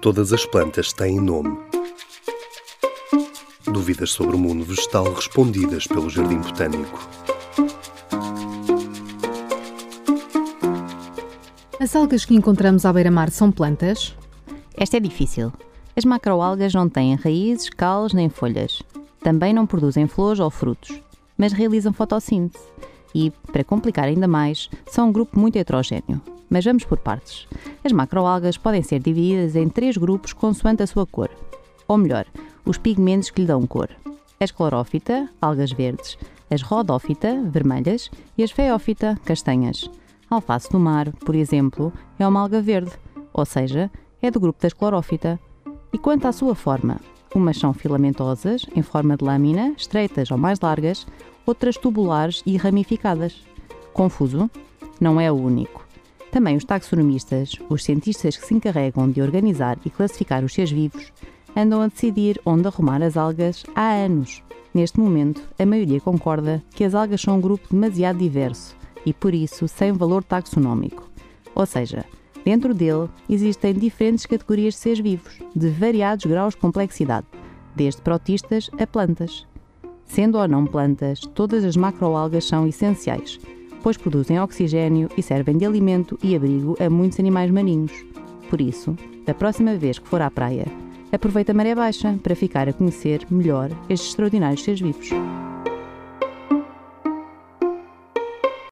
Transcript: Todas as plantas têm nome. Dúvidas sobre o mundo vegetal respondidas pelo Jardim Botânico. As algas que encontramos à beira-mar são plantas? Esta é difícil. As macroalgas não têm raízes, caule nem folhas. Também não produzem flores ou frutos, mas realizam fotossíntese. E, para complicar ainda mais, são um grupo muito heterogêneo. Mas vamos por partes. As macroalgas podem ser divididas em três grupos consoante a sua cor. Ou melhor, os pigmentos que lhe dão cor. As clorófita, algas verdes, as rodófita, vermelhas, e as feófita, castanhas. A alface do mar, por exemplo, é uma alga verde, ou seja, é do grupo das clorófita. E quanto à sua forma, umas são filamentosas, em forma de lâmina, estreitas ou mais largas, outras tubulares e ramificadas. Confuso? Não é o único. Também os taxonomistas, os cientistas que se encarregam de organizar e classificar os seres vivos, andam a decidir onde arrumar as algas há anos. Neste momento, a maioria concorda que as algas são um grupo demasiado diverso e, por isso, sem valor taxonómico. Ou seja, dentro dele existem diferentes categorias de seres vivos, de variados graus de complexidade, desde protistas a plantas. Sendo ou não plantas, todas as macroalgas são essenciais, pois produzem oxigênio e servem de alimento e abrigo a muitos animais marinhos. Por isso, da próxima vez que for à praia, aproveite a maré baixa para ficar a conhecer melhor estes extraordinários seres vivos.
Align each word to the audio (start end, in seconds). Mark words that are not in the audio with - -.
Todas 0.00 0.32
as 0.32 0.46
plantas 0.46 0.92
têm 0.92 1.20
nome. 1.20 1.58
Dúvidas 3.64 4.12
sobre 4.12 4.36
o 4.36 4.38
mundo 4.38 4.64
vegetal 4.64 5.12
respondidas 5.12 5.88
pelo 5.88 6.08
Jardim 6.08 6.38
Botânico. 6.38 7.08
As 11.80 11.96
algas 11.96 12.24
que 12.24 12.34
encontramos 12.36 12.86
à 12.86 12.92
beira-mar 12.92 13.28
são 13.30 13.50
plantas? 13.50 14.16
Esta 14.76 14.98
é 14.98 15.00
difícil. 15.00 15.52
As 15.96 16.04
macroalgas 16.04 16.72
não 16.72 16.88
têm 16.88 17.16
raízes, 17.16 17.68
caule 17.68 18.14
nem 18.14 18.28
folhas. 18.28 18.80
Também 19.20 19.52
não 19.52 19.66
produzem 19.66 20.06
flores 20.06 20.38
ou 20.38 20.48
frutos, 20.48 21.02
mas 21.36 21.52
realizam 21.52 21.92
fotossíntese. 21.92 22.64
E, 23.12 23.32
para 23.50 23.64
complicar 23.64 24.04
ainda 24.04 24.28
mais, 24.28 24.70
são 24.86 25.08
um 25.08 25.12
grupo 25.12 25.36
muito 25.36 25.56
heterogêneo. 25.56 26.22
Mas 26.48 26.64
vamos 26.64 26.84
por 26.84 26.98
partes. 26.98 27.48
As 27.84 27.92
macroalgas 27.92 28.56
podem 28.56 28.82
ser 28.82 29.00
divididas 29.00 29.56
em 29.56 29.68
três 29.68 29.96
grupos 29.96 30.32
consoante 30.32 30.82
a 30.82 30.86
sua 30.86 31.06
cor. 31.06 31.30
Ou 31.86 31.96
melhor, 31.96 32.26
os 32.64 32.78
pigmentos 32.78 33.30
que 33.30 33.40
lhe 33.40 33.46
dão 33.46 33.66
cor. 33.66 33.88
As 34.40 34.50
clorófita, 34.50 35.28
algas 35.40 35.72
verdes, 35.72 36.18
as 36.50 36.62
rodófita, 36.62 37.42
vermelhas, 37.42 38.10
e 38.36 38.42
as 38.42 38.50
feófita, 38.50 39.18
castanhas. 39.24 39.90
A 40.30 40.36
alface 40.36 40.70
do 40.70 40.78
mar, 40.78 41.10
por 41.24 41.34
exemplo, 41.34 41.92
é 42.18 42.26
uma 42.26 42.40
alga 42.40 42.60
verde, 42.60 42.92
ou 43.32 43.44
seja, 43.44 43.90
é 44.20 44.30
do 44.30 44.40
grupo 44.40 44.60
das 44.60 44.72
clorófita. 44.72 45.40
E 45.92 45.98
quanto 45.98 46.26
à 46.26 46.32
sua 46.32 46.54
forma, 46.54 47.00
umas 47.34 47.56
são 47.56 47.72
filamentosas, 47.72 48.66
em 48.76 48.82
forma 48.82 49.16
de 49.16 49.24
lâmina, 49.24 49.72
estreitas 49.76 50.30
ou 50.30 50.36
mais 50.36 50.60
largas, 50.60 51.06
outras 51.46 51.76
tubulares 51.76 52.42
e 52.44 52.56
ramificadas. 52.56 53.42
Confuso? 53.92 54.50
Não 55.00 55.20
é 55.20 55.32
o 55.32 55.34
único. 55.34 55.87
Também 56.30 56.56
os 56.56 56.64
taxonomistas, 56.64 57.52
os 57.68 57.84
cientistas 57.84 58.36
que 58.36 58.46
se 58.46 58.54
encarregam 58.54 59.10
de 59.10 59.22
organizar 59.22 59.78
e 59.84 59.90
classificar 59.90 60.44
os 60.44 60.52
seres 60.52 60.70
vivos, 60.70 61.12
andam 61.56 61.80
a 61.80 61.86
decidir 61.86 62.40
onde 62.44 62.68
arrumar 62.68 63.02
as 63.02 63.16
algas 63.16 63.64
há 63.74 63.92
anos. 63.92 64.42
Neste 64.74 65.00
momento, 65.00 65.42
a 65.58 65.64
maioria 65.64 66.00
concorda 66.00 66.62
que 66.70 66.84
as 66.84 66.94
algas 66.94 67.20
são 67.20 67.38
um 67.38 67.40
grupo 67.40 67.68
demasiado 67.70 68.18
diverso 68.18 68.76
e, 69.04 69.12
por 69.12 69.34
isso, 69.34 69.66
sem 69.66 69.92
valor 69.92 70.22
taxonómico. 70.22 71.08
Ou 71.54 71.64
seja, 71.64 72.04
dentro 72.44 72.74
dele 72.74 73.08
existem 73.28 73.72
diferentes 73.72 74.26
categorias 74.26 74.74
de 74.74 74.80
seres 74.80 75.00
vivos, 75.00 75.38
de 75.56 75.70
variados 75.70 76.26
graus 76.26 76.54
de 76.54 76.60
complexidade, 76.60 77.26
desde 77.74 78.02
protistas 78.02 78.70
a 78.78 78.86
plantas. 78.86 79.46
Sendo 80.04 80.38
ou 80.38 80.46
não 80.46 80.66
plantas, 80.66 81.20
todas 81.34 81.64
as 81.64 81.76
macroalgas 81.76 82.44
são 82.44 82.66
essenciais, 82.66 83.40
pois 83.82 83.96
produzem 83.96 84.40
oxigênio 84.40 85.08
e 85.16 85.22
servem 85.22 85.56
de 85.56 85.64
alimento 85.64 86.18
e 86.22 86.34
abrigo 86.34 86.76
a 86.80 86.88
muitos 86.88 87.18
animais 87.18 87.50
marinhos. 87.50 87.92
Por 88.48 88.60
isso, 88.60 88.96
da 89.26 89.34
próxima 89.34 89.76
vez 89.76 89.98
que 89.98 90.08
for 90.08 90.22
à 90.22 90.30
praia, 90.30 90.66
aproveite 91.12 91.50
a 91.50 91.54
maré 91.54 91.74
baixa 91.74 92.18
para 92.22 92.36
ficar 92.36 92.68
a 92.68 92.72
conhecer 92.72 93.26
melhor 93.30 93.70
estes 93.88 94.10
extraordinários 94.10 94.62
seres 94.62 94.80
vivos. 94.80 95.10